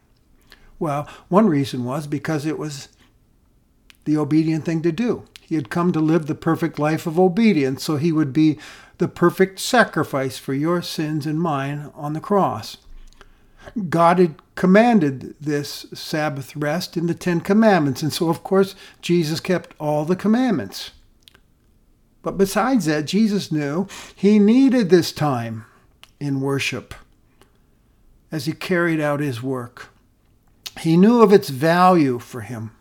Well, 0.79 1.09
one 1.29 1.49
reason 1.49 1.85
was 1.85 2.07
because 2.07 2.45
it 2.45 2.59
was 2.59 2.89
the 4.05 4.17
obedient 4.17 4.65
thing 4.65 4.83
to 4.83 4.93
do. 4.93 5.25
He 5.41 5.55
had 5.55 5.71
come 5.71 5.93
to 5.93 6.01
live 6.01 6.27
the 6.27 6.35
perfect 6.35 6.79
life 6.79 7.07
of 7.07 7.19
obedience, 7.19 7.85
so 7.85 7.97
he 7.97 8.13
would 8.13 8.33
be 8.33 8.59
the 8.99 9.09
perfect 9.09 9.61
sacrifice 9.61 10.39
for 10.39 10.55
your 10.55 10.83
sins 10.83 11.27
and 11.27 11.41
mine 11.41 11.91
on 11.95 12.13
the 12.13 12.21
cross. 12.21 12.79
God 13.89 14.19
had 14.19 14.37
commanded 14.55 15.35
this 15.41 15.87
Sabbath 15.93 16.57
rest 16.57 16.97
in 16.97 17.07
the 17.07 17.15
Ten 17.15 17.41
Commandments, 17.41 18.03
and 18.03 18.13
so, 18.13 18.29
of 18.29 18.43
course, 18.43 18.75
Jesus 19.03 19.41
kept 19.41 19.75
all 19.79 20.05
the 20.05 20.17
commandments. 20.17 20.93
But 22.23 22.39
besides 22.39 22.87
that, 22.87 23.05
Jesus 23.05 23.53
knew 23.53 23.87
he 24.15 24.39
needed 24.39 24.91
this 24.91 25.13
time 25.13 25.65
in 26.19 26.41
worship 26.41 26.95
as 28.33 28.47
he 28.47 28.53
carried 28.53 29.01
out 29.01 29.21
his 29.21 29.43
work. 29.43 29.91
He 30.81 30.97
knew 30.97 31.23
of 31.23 31.33
its 31.33 31.49
value 31.49 32.19
for 32.19 32.43
him. 32.43 32.73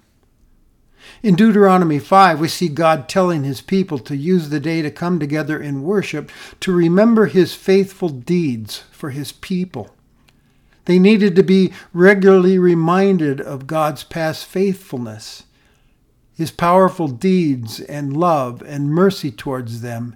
In 1.24 1.36
Deuteronomy 1.36 2.00
5, 2.00 2.40
we 2.40 2.48
see 2.48 2.68
God 2.68 3.08
telling 3.08 3.44
his 3.44 3.62
people 3.62 4.00
to 4.00 4.16
use 4.16 4.50
the 4.50 4.60
day 4.60 4.82
to 4.82 4.92
come 4.92 5.20
together 5.20 5.60
in 5.60 5.84
worship 5.84 6.32
to 6.60 6.72
remember 6.72 7.26
his 7.26 7.54
faithful 7.54 8.10
deeds 8.10 8.84
for 8.92 9.12
his 9.12 9.32
people. 9.32 9.96
They 10.86 11.00
needed 11.00 11.36
to 11.36 11.44
be 11.44 11.74
regularly 11.94 12.60
reminded 12.60 13.42
of 13.42 13.68
God's 13.68 14.04
past 14.04 14.46
faithfulness, 14.46 15.44
his 16.36 16.52
powerful 16.52 17.08
deeds 17.08 17.80
and 17.80 18.16
love 18.16 18.62
and 18.62 18.92
mercy 18.92 19.32
towards 19.32 19.82
them, 19.82 20.16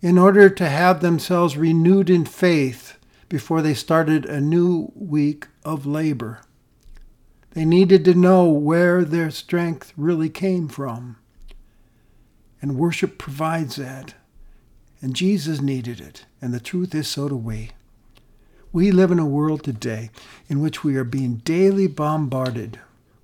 in 0.00 0.18
order 0.18 0.50
to 0.50 0.68
have 0.68 1.00
themselves 1.00 1.56
renewed 1.56 2.10
in 2.10 2.24
faith 2.24 2.98
before 3.28 3.62
they 3.62 3.74
started 3.74 4.26
a 4.26 4.40
new 4.40 4.90
week 4.96 5.46
of 5.64 5.86
labor. 5.86 6.40
They 7.54 7.64
needed 7.64 8.04
to 8.06 8.14
know 8.14 8.48
where 8.48 9.04
their 9.04 9.30
strength 9.30 9.92
really 9.96 10.30
came 10.30 10.68
from. 10.68 11.16
And 12.60 12.78
worship 12.78 13.18
provides 13.18 13.76
that. 13.76 14.14
And 15.00 15.14
Jesus 15.14 15.60
needed 15.60 16.00
it. 16.00 16.24
And 16.40 16.54
the 16.54 16.60
truth 16.60 16.94
is, 16.94 17.08
so 17.08 17.28
do 17.28 17.36
we. 17.36 17.70
We 18.72 18.90
live 18.90 19.10
in 19.10 19.18
a 19.18 19.26
world 19.26 19.64
today 19.64 20.10
in 20.48 20.60
which 20.60 20.82
we 20.82 20.96
are 20.96 21.04
being 21.04 21.36
daily 21.44 21.86
bombarded 21.86 22.78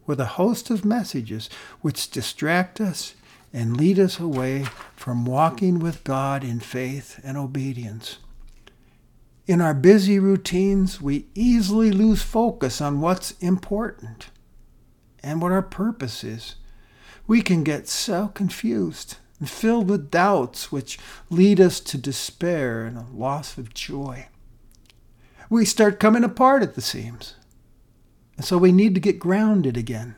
with 0.06 0.20
a 0.20 0.26
host 0.26 0.68
of 0.68 0.84
messages 0.84 1.48
which 1.80 2.10
distract 2.10 2.80
us 2.80 3.14
and 3.52 3.76
lead 3.76 3.98
us 3.98 4.20
away 4.20 4.66
from 4.94 5.24
walking 5.24 5.78
with 5.78 6.04
God 6.04 6.44
in 6.44 6.60
faith 6.60 7.18
and 7.24 7.38
obedience. 7.38 8.18
In 9.48 9.62
our 9.62 9.72
busy 9.72 10.18
routines, 10.18 11.00
we 11.00 11.24
easily 11.34 11.90
lose 11.90 12.20
focus 12.20 12.82
on 12.82 13.00
what's 13.00 13.30
important 13.40 14.28
and 15.22 15.40
what 15.40 15.52
our 15.52 15.62
purpose 15.62 16.22
is. 16.22 16.56
We 17.26 17.40
can 17.40 17.64
get 17.64 17.88
so 17.88 18.28
confused 18.28 19.16
and 19.40 19.48
filled 19.48 19.88
with 19.88 20.10
doubts 20.10 20.70
which 20.70 20.98
lead 21.30 21.62
us 21.62 21.80
to 21.80 21.96
despair 21.96 22.84
and 22.84 22.98
a 22.98 23.06
loss 23.10 23.56
of 23.56 23.72
joy. 23.72 24.28
We 25.48 25.64
start 25.64 25.98
coming 25.98 26.24
apart 26.24 26.62
at 26.62 26.74
the 26.74 26.82
seams. 26.82 27.34
And 28.36 28.44
so 28.44 28.58
we 28.58 28.70
need 28.70 28.94
to 28.96 29.00
get 29.00 29.18
grounded 29.18 29.78
again, 29.78 30.16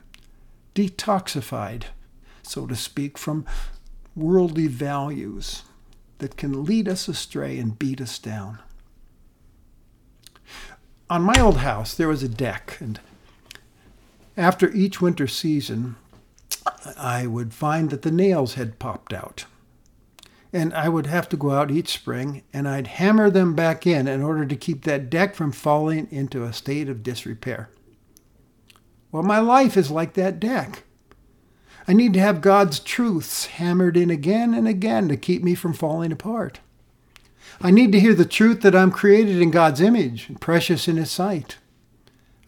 detoxified, 0.74 1.84
so 2.42 2.66
to 2.66 2.74
speak, 2.74 3.16
from 3.16 3.46
worldly 4.16 4.66
values 4.66 5.62
that 6.18 6.36
can 6.36 6.64
lead 6.64 6.88
us 6.88 7.06
astray 7.06 7.60
and 7.60 7.78
beat 7.78 8.00
us 8.00 8.18
down 8.18 8.58
on 11.10 11.22
my 11.22 11.38
old 11.40 11.58
house, 11.58 11.94
there 11.94 12.08
was 12.08 12.22
a 12.22 12.28
deck, 12.28 12.78
and 12.80 13.00
after 14.36 14.70
each 14.70 15.00
winter 15.00 15.26
season, 15.26 15.96
I 16.96 17.26
would 17.26 17.52
find 17.52 17.90
that 17.90 18.02
the 18.02 18.12
nails 18.12 18.54
had 18.54 18.78
popped 18.78 19.12
out. 19.12 19.44
And 20.52 20.72
I 20.72 20.88
would 20.88 21.06
have 21.06 21.28
to 21.30 21.36
go 21.36 21.50
out 21.52 21.70
each 21.70 21.90
spring 21.90 22.42
and 22.52 22.66
I'd 22.66 22.88
hammer 22.88 23.30
them 23.30 23.54
back 23.54 23.86
in 23.86 24.08
in 24.08 24.22
order 24.22 24.44
to 24.44 24.56
keep 24.56 24.82
that 24.82 25.08
deck 25.08 25.36
from 25.36 25.52
falling 25.52 26.08
into 26.10 26.42
a 26.42 26.52
state 26.52 26.88
of 26.88 27.04
disrepair. 27.04 27.70
Well, 29.12 29.22
my 29.22 29.38
life 29.38 29.76
is 29.76 29.92
like 29.92 30.14
that 30.14 30.40
deck. 30.40 30.82
I 31.86 31.92
need 31.92 32.12
to 32.14 32.20
have 32.20 32.40
God's 32.40 32.80
truths 32.80 33.46
hammered 33.46 33.96
in 33.96 34.10
again 34.10 34.54
and 34.54 34.66
again 34.66 35.08
to 35.08 35.16
keep 35.16 35.42
me 35.42 35.54
from 35.54 35.72
falling 35.72 36.10
apart. 36.10 36.60
I 37.60 37.70
need 37.70 37.92
to 37.92 38.00
hear 38.00 38.14
the 38.14 38.24
truth 38.24 38.60
that 38.62 38.74
I'm 38.74 38.90
created 38.90 39.40
in 39.40 39.50
God's 39.50 39.80
image 39.80 40.28
and 40.28 40.40
precious 40.40 40.88
in 40.88 40.96
His 40.96 41.10
sight. 41.10 41.58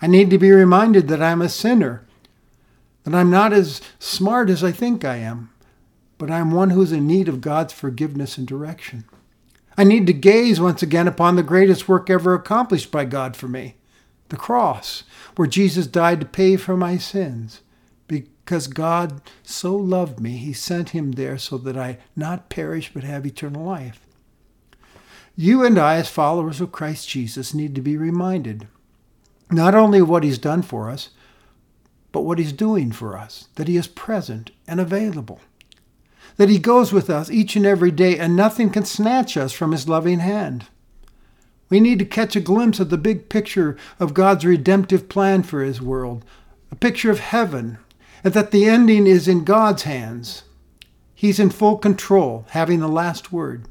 I 0.00 0.06
need 0.06 0.30
to 0.30 0.38
be 0.38 0.50
reminded 0.50 1.08
that 1.08 1.22
I'm 1.22 1.40
a 1.40 1.48
sinner, 1.48 2.04
that 3.04 3.14
I'm 3.14 3.30
not 3.30 3.52
as 3.52 3.80
smart 3.98 4.50
as 4.50 4.64
I 4.64 4.72
think 4.72 5.04
I 5.04 5.16
am, 5.16 5.50
but 6.18 6.30
I'm 6.30 6.50
one 6.50 6.70
who's 6.70 6.92
in 6.92 7.06
need 7.06 7.28
of 7.28 7.40
God's 7.40 7.72
forgiveness 7.72 8.36
and 8.38 8.46
direction. 8.46 9.04
I 9.76 9.84
need 9.84 10.06
to 10.06 10.12
gaze 10.12 10.60
once 10.60 10.82
again 10.82 11.08
upon 11.08 11.36
the 11.36 11.42
greatest 11.42 11.88
work 11.88 12.10
ever 12.10 12.34
accomplished 12.34 12.90
by 12.90 13.04
God 13.04 13.36
for 13.36 13.48
me 13.48 13.76
the 14.28 14.36
cross, 14.36 15.04
where 15.36 15.46
Jesus 15.46 15.86
died 15.86 16.18
to 16.20 16.26
pay 16.26 16.56
for 16.56 16.74
my 16.74 16.96
sins. 16.96 17.60
Because 18.08 18.66
God 18.66 19.20
so 19.42 19.76
loved 19.76 20.20
me, 20.20 20.38
he 20.38 20.54
sent 20.54 20.90
him 20.90 21.12
there 21.12 21.36
so 21.36 21.58
that 21.58 21.76
I 21.76 21.98
not 22.16 22.48
perish 22.48 22.90
but 22.94 23.04
have 23.04 23.26
eternal 23.26 23.62
life. 23.62 24.00
You 25.34 25.64
and 25.64 25.78
I, 25.78 25.96
as 25.96 26.08
followers 26.08 26.60
of 26.60 26.72
Christ 26.72 27.08
Jesus, 27.08 27.54
need 27.54 27.74
to 27.74 27.80
be 27.80 27.96
reminded 27.96 28.68
not 29.50 29.74
only 29.74 29.98
of 30.00 30.08
what 30.08 30.24
he's 30.24 30.38
done 30.38 30.62
for 30.62 30.90
us, 30.90 31.10
but 32.10 32.22
what 32.22 32.38
he's 32.38 32.52
doing 32.52 32.92
for 32.92 33.16
us, 33.16 33.48
that 33.54 33.68
he 33.68 33.76
is 33.76 33.86
present 33.86 34.50
and 34.66 34.80
available, 34.80 35.40
that 36.36 36.48
he 36.48 36.58
goes 36.58 36.92
with 36.92 37.08
us 37.08 37.30
each 37.30 37.56
and 37.56 37.66
every 37.66 37.90
day, 37.90 38.18
and 38.18 38.36
nothing 38.36 38.70
can 38.70 38.84
snatch 38.84 39.36
us 39.36 39.52
from 39.52 39.72
his 39.72 39.88
loving 39.88 40.18
hand. 40.20 40.66
We 41.68 41.80
need 41.80 41.98
to 42.00 42.04
catch 42.04 42.36
a 42.36 42.40
glimpse 42.40 42.80
of 42.80 42.90
the 42.90 42.98
big 42.98 43.30
picture 43.30 43.76
of 43.98 44.14
God's 44.14 44.44
redemptive 44.44 45.08
plan 45.08 45.42
for 45.42 45.62
his 45.62 45.80
world, 45.80 46.24
a 46.70 46.76
picture 46.76 47.10
of 47.10 47.20
heaven, 47.20 47.78
and 48.22 48.34
that 48.34 48.50
the 48.50 48.66
ending 48.66 49.06
is 49.06 49.26
in 49.26 49.44
God's 49.44 49.84
hands. 49.84 50.44
He's 51.14 51.38
in 51.38 51.50
full 51.50 51.78
control, 51.78 52.44
having 52.50 52.80
the 52.80 52.88
last 52.88 53.32
word. 53.32 53.64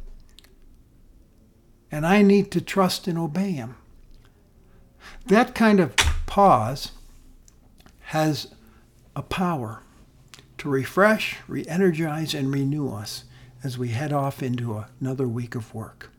And 1.91 2.05
I 2.05 2.21
need 2.21 2.51
to 2.51 2.61
trust 2.61 3.07
and 3.07 3.17
obey 3.17 3.51
him. 3.51 3.75
That 5.25 5.53
kind 5.53 5.79
of 5.79 5.95
pause 6.25 6.91
has 7.99 8.53
a 9.15 9.21
power 9.21 9.81
to 10.57 10.69
refresh, 10.69 11.37
re 11.47 11.65
energize, 11.67 12.33
and 12.33 12.53
renew 12.53 12.89
us 12.89 13.25
as 13.63 13.77
we 13.77 13.89
head 13.89 14.13
off 14.13 14.41
into 14.41 14.83
another 14.99 15.27
week 15.27 15.55
of 15.55 15.73
work. 15.73 16.11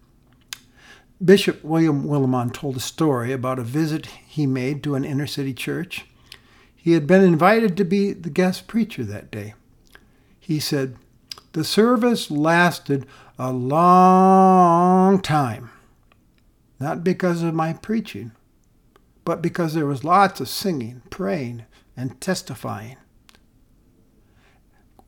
Bishop 1.24 1.62
William 1.62 2.04
Willimon 2.04 2.52
told 2.52 2.76
a 2.76 2.80
story 2.80 3.32
about 3.32 3.58
a 3.58 3.64
visit 3.64 4.06
he 4.26 4.46
made 4.46 4.82
to 4.82 4.94
an 4.94 5.04
inner 5.04 5.26
city 5.26 5.54
church. 5.54 6.04
He 6.74 6.92
had 6.92 7.06
been 7.06 7.22
invited 7.22 7.76
to 7.76 7.85
be 7.85 8.12
the 8.12 8.30
guest 8.30 8.66
preacher 8.66 9.04
that 9.04 9.30
day. 9.30 9.54
He 10.40 10.58
said, 10.58 10.96
The 11.52 11.64
service 11.64 12.30
lasted 12.30 13.06
a 13.38 13.52
long 13.52 15.20
time, 15.20 15.70
not 16.80 17.04
because 17.04 17.42
of 17.42 17.54
my 17.54 17.74
preaching, 17.74 18.32
but 19.24 19.42
because 19.42 19.74
there 19.74 19.86
was 19.86 20.02
lots 20.02 20.40
of 20.40 20.48
singing, 20.48 21.02
praying, 21.10 21.64
and 21.96 22.20
testifying. 22.20 22.96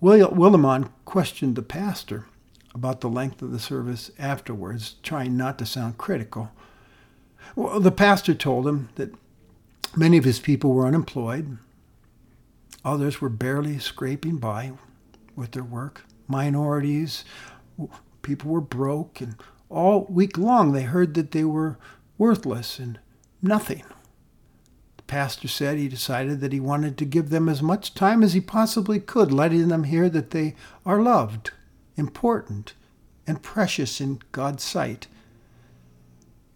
Willimon 0.03 0.91
questioned 1.07 1.57
the 1.57 1.63
pastor 1.63 2.27
about 2.75 3.01
the 3.01 3.09
length 3.09 3.41
of 3.41 3.51
the 3.53 3.59
service 3.59 4.11
afterwards, 4.19 4.97
trying 5.03 5.37
not 5.37 5.59
to 5.59 5.67
sound 5.67 5.97
critical. 5.97 6.51
Well, 7.57 7.81
the 7.81 7.91
pastor 7.91 8.35
told 8.35 8.67
him 8.67 8.91
that 8.97 9.15
many 9.97 10.19
of 10.19 10.25
his 10.25 10.41
people 10.41 10.75
were 10.75 10.87
unemployed, 10.87 11.57
others 12.85 13.21
were 13.21 13.31
barely 13.31 13.79
scraping 13.79 14.37
by 14.37 14.73
with 15.37 15.53
their 15.53 15.65
work, 15.65 16.05
minorities, 16.27 17.25
people 18.23 18.51
were 18.51 18.61
broke, 18.61 19.21
and 19.21 19.37
all 19.69 20.07
week 20.09 20.39
long 20.39 20.73
they 20.73 20.83
heard 20.83 21.15
that 21.15 21.33
they 21.33 21.45
were 21.45 21.79
worthless 22.19 22.79
and 22.79 22.99
nothing. 23.43 23.83
The 24.97 25.03
pastor 25.05 25.49
said 25.49 25.79
he 25.79 25.89
decided 25.89 26.41
that 26.41 26.53
he 26.53 26.61
wanted 26.61 26.97
to 26.99 27.05
give 27.05 27.31
them 27.31 27.49
as 27.49 27.63
much 27.63 27.95
time 27.95 28.23
as 28.23 28.33
he 28.33 28.41
possibly 28.41 29.01
could, 29.01 29.33
letting 29.33 29.69
them 29.69 29.85
hear 29.85 30.09
that 30.09 30.31
they 30.31 30.55
are 30.87 31.03
loved 31.03 31.51
important, 31.97 32.75
and 33.27 33.43
precious 33.43 34.01
in 34.01 34.21
God's 34.33 34.63
sight. 34.63 35.07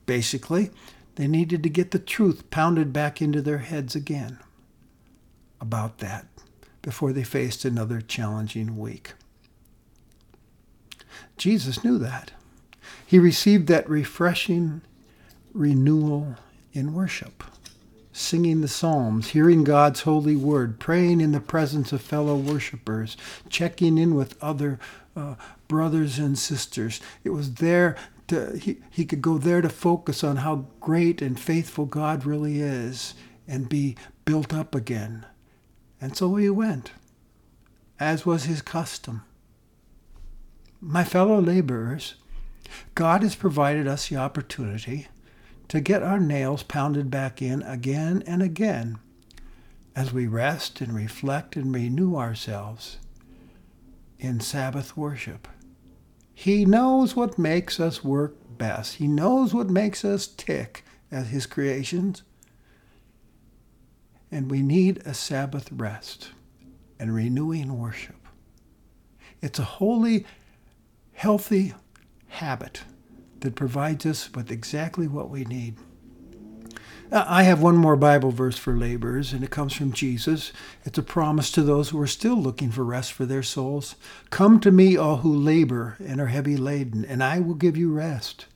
Basically, 0.06 0.70
they 1.16 1.28
needed 1.28 1.62
to 1.62 1.68
get 1.68 1.90
the 1.90 1.98
truth 1.98 2.50
pounded 2.50 2.92
back 2.92 3.20
into 3.20 3.42
their 3.42 3.58
heads 3.58 3.94
again 3.94 4.38
about 5.60 5.98
that 5.98 6.26
before 6.82 7.12
they 7.12 7.24
faced 7.24 7.64
another 7.64 8.00
challenging 8.00 8.78
week. 8.78 9.14
Jesus 11.36 11.84
knew 11.84 11.98
that. 11.98 12.32
He 13.06 13.18
received 13.18 13.68
that 13.68 13.88
refreshing 13.88 14.82
renewal 15.52 16.36
in 16.72 16.94
worship 16.94 17.42
singing 18.18 18.60
the 18.60 18.68
Psalms, 18.68 19.28
hearing 19.28 19.62
God's 19.62 20.00
holy 20.00 20.34
word, 20.34 20.80
praying 20.80 21.20
in 21.20 21.30
the 21.30 21.40
presence 21.40 21.92
of 21.92 22.02
fellow 22.02 22.34
worshipers, 22.34 23.16
checking 23.48 23.96
in 23.96 24.16
with 24.16 24.36
other 24.42 24.80
uh, 25.14 25.36
brothers 25.68 26.18
and 26.18 26.36
sisters. 26.36 27.00
It 27.22 27.30
was 27.30 27.54
there 27.54 27.96
to, 28.26 28.58
he, 28.58 28.78
he 28.90 29.04
could 29.04 29.22
go 29.22 29.38
there 29.38 29.60
to 29.60 29.68
focus 29.68 30.24
on 30.24 30.38
how 30.38 30.66
great 30.80 31.22
and 31.22 31.38
faithful 31.38 31.86
God 31.86 32.26
really 32.26 32.60
is 32.60 33.14
and 33.46 33.68
be 33.68 33.96
built 34.24 34.52
up 34.52 34.74
again. 34.74 35.24
And 36.00 36.16
so 36.16 36.34
he 36.34 36.50
went, 36.50 36.90
as 38.00 38.26
was 38.26 38.44
his 38.44 38.62
custom. 38.62 39.22
My 40.80 41.02
fellow 41.02 41.40
laborers, 41.40 42.14
God 42.94 43.22
has 43.22 43.34
provided 43.34 43.88
us 43.88 44.08
the 44.08 44.16
opportunity 44.16 45.08
to 45.68 45.80
get 45.80 46.02
our 46.02 46.20
nails 46.20 46.62
pounded 46.62 47.10
back 47.10 47.42
in 47.42 47.62
again 47.62 48.22
and 48.26 48.42
again 48.42 48.98
as 49.96 50.12
we 50.12 50.28
rest 50.28 50.80
and 50.80 50.94
reflect 50.94 51.56
and 51.56 51.74
renew 51.74 52.14
ourselves 52.16 52.98
in 54.20 54.38
Sabbath 54.38 54.96
worship. 54.96 55.48
He 56.32 56.64
knows 56.64 57.16
what 57.16 57.38
makes 57.38 57.80
us 57.80 58.04
work 58.04 58.36
best. 58.56 58.94
He 58.96 59.08
knows 59.08 59.52
what 59.52 59.68
makes 59.68 60.04
us 60.04 60.28
tick 60.28 60.84
as 61.10 61.30
His 61.30 61.46
creations. 61.46 62.22
And 64.30 64.48
we 64.48 64.62
need 64.62 64.98
a 65.04 65.14
Sabbath 65.14 65.72
rest 65.72 66.30
and 67.00 67.12
renewing 67.12 67.76
worship. 67.76 68.14
It's 69.40 69.58
a 69.58 69.64
holy, 69.64 70.26
healthy 71.18 71.74
habit 72.28 72.82
that 73.40 73.56
provides 73.56 74.06
us 74.06 74.32
with 74.34 74.52
exactly 74.52 75.08
what 75.08 75.28
we 75.28 75.44
need. 75.44 75.74
I 77.10 77.42
have 77.42 77.60
one 77.60 77.76
more 77.76 77.96
Bible 77.96 78.30
verse 78.30 78.56
for 78.56 78.76
laborers, 78.76 79.32
and 79.32 79.42
it 79.42 79.50
comes 79.50 79.72
from 79.72 79.92
Jesus. 79.92 80.52
It's 80.84 80.96
a 80.96 81.02
promise 81.02 81.50
to 81.52 81.62
those 81.62 81.88
who 81.88 82.00
are 82.00 82.06
still 82.06 82.36
looking 82.36 82.70
for 82.70 82.84
rest 82.84 83.12
for 83.12 83.26
their 83.26 83.42
souls. 83.42 83.96
Come 84.30 84.60
to 84.60 84.70
me, 84.70 84.96
all 84.96 85.16
who 85.16 85.34
labor 85.34 85.96
and 85.98 86.20
are 86.20 86.28
heavy 86.28 86.56
laden, 86.56 87.04
and 87.04 87.24
I 87.24 87.40
will 87.40 87.54
give 87.54 87.76
you 87.76 87.92
rest. 87.92 88.46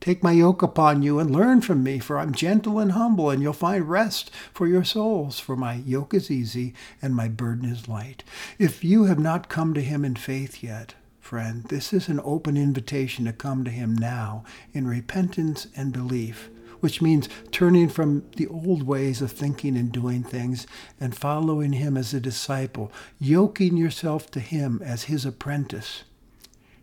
Take 0.00 0.22
my 0.22 0.30
yoke 0.30 0.62
upon 0.62 1.02
you 1.02 1.18
and 1.18 1.28
learn 1.28 1.60
from 1.60 1.82
me, 1.82 1.98
for 1.98 2.20
I'm 2.20 2.32
gentle 2.32 2.78
and 2.78 2.92
humble, 2.92 3.30
and 3.30 3.42
you'll 3.42 3.52
find 3.52 3.90
rest 3.90 4.30
for 4.54 4.68
your 4.68 4.84
souls. 4.84 5.40
For 5.40 5.56
my 5.56 5.74
yoke 5.74 6.14
is 6.14 6.30
easy 6.30 6.72
and 7.00 7.16
my 7.16 7.26
burden 7.26 7.64
is 7.64 7.88
light. 7.88 8.22
If 8.60 8.84
you 8.84 9.06
have 9.06 9.18
not 9.18 9.48
come 9.48 9.74
to 9.74 9.80
him 9.80 10.04
in 10.04 10.14
faith 10.14 10.62
yet, 10.62 10.94
friend, 11.22 11.64
this 11.68 11.92
is 11.94 12.08
an 12.08 12.20
open 12.24 12.56
invitation 12.58 13.24
to 13.24 13.32
come 13.32 13.64
to 13.64 13.70
Him 13.70 13.96
now 13.96 14.44
in 14.74 14.86
repentance 14.86 15.68
and 15.74 15.92
belief, 15.92 16.50
which 16.80 17.00
means 17.00 17.28
turning 17.52 17.88
from 17.88 18.24
the 18.36 18.48
old 18.48 18.82
ways 18.82 19.22
of 19.22 19.30
thinking 19.32 19.76
and 19.76 19.92
doing 19.92 20.24
things 20.24 20.66
and 21.00 21.16
following 21.16 21.74
Him 21.74 21.96
as 21.96 22.12
a 22.12 22.20
disciple, 22.20 22.92
yoking 23.18 23.76
yourself 23.78 24.30
to 24.32 24.40
Him 24.40 24.82
as 24.84 25.04
His 25.04 25.24
apprentice. 25.24 26.02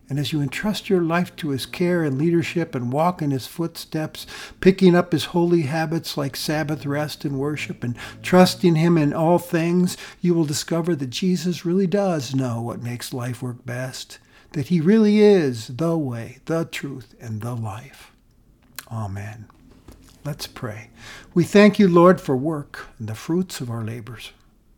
And 0.08 0.18
as 0.18 0.32
you 0.32 0.40
entrust 0.40 0.88
your 0.88 1.02
life 1.02 1.36
to 1.36 1.50
His 1.50 1.66
care 1.66 2.02
and 2.02 2.18
leadership 2.18 2.74
and 2.74 2.92
walk 2.92 3.22
in 3.22 3.30
His 3.30 3.46
footsteps, 3.46 4.26
picking 4.60 4.96
up 4.96 5.12
His 5.12 5.26
holy 5.26 5.62
habits 5.62 6.16
like 6.16 6.34
Sabbath 6.34 6.86
rest 6.86 7.24
and 7.24 7.38
worship, 7.38 7.84
and 7.84 7.94
trusting 8.22 8.74
Him 8.74 8.98
in 8.98 9.12
all 9.12 9.38
things, 9.38 9.96
you 10.20 10.34
will 10.34 10.44
discover 10.44 10.96
that 10.96 11.10
Jesus 11.10 11.66
really 11.66 11.86
does 11.86 12.34
know 12.34 12.60
what 12.62 12.82
makes 12.82 13.12
life 13.12 13.42
work 13.42 13.64
best 13.64 14.18
that 14.52 14.68
He 14.68 14.80
really 14.80 15.20
is 15.20 15.68
the 15.68 15.96
way, 15.96 16.38
the 16.46 16.64
truth, 16.64 17.14
and 17.20 17.40
the 17.40 17.54
life. 17.54 18.12
Amen. 18.90 19.46
Let's 20.24 20.46
pray. 20.46 20.90
We 21.32 21.44
thank 21.44 21.78
you, 21.78 21.88
Lord, 21.88 22.20
for 22.20 22.36
work 22.36 22.88
and 22.98 23.08
the 23.08 23.14
fruits 23.14 23.60
of 23.60 23.70
our 23.70 23.84
labors. 23.84 24.32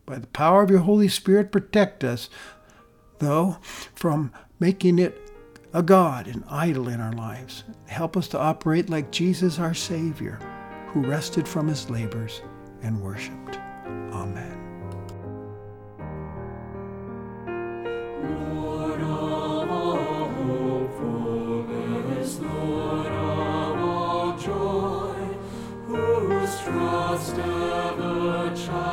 By 0.05 0.19
the 0.19 0.27
power 0.27 0.63
of 0.63 0.69
your 0.69 0.79
Holy 0.79 1.07
Spirit, 1.07 1.51
protect 1.51 2.03
us, 2.03 2.29
though, 3.19 3.57
from 3.95 4.31
making 4.59 4.99
it 4.99 5.19
a 5.73 5.81
God, 5.81 6.27
an 6.27 6.43
idol 6.49 6.87
in 6.87 7.01
our 7.01 7.13
lives. 7.13 7.63
Help 7.87 8.15
us 8.15 8.27
to 8.29 8.39
operate 8.39 8.89
like 8.89 9.11
Jesus, 9.11 9.59
our 9.59 9.73
Savior, 9.73 10.39
who 10.87 11.01
rested 11.01 11.47
from 11.47 11.67
his 11.67 11.89
labors 11.89 12.41
and 12.83 13.01
worshiped. 13.01 13.57
Amen. 14.13 14.62
of 27.29 27.99
a 27.99 28.55
child. 28.55 28.92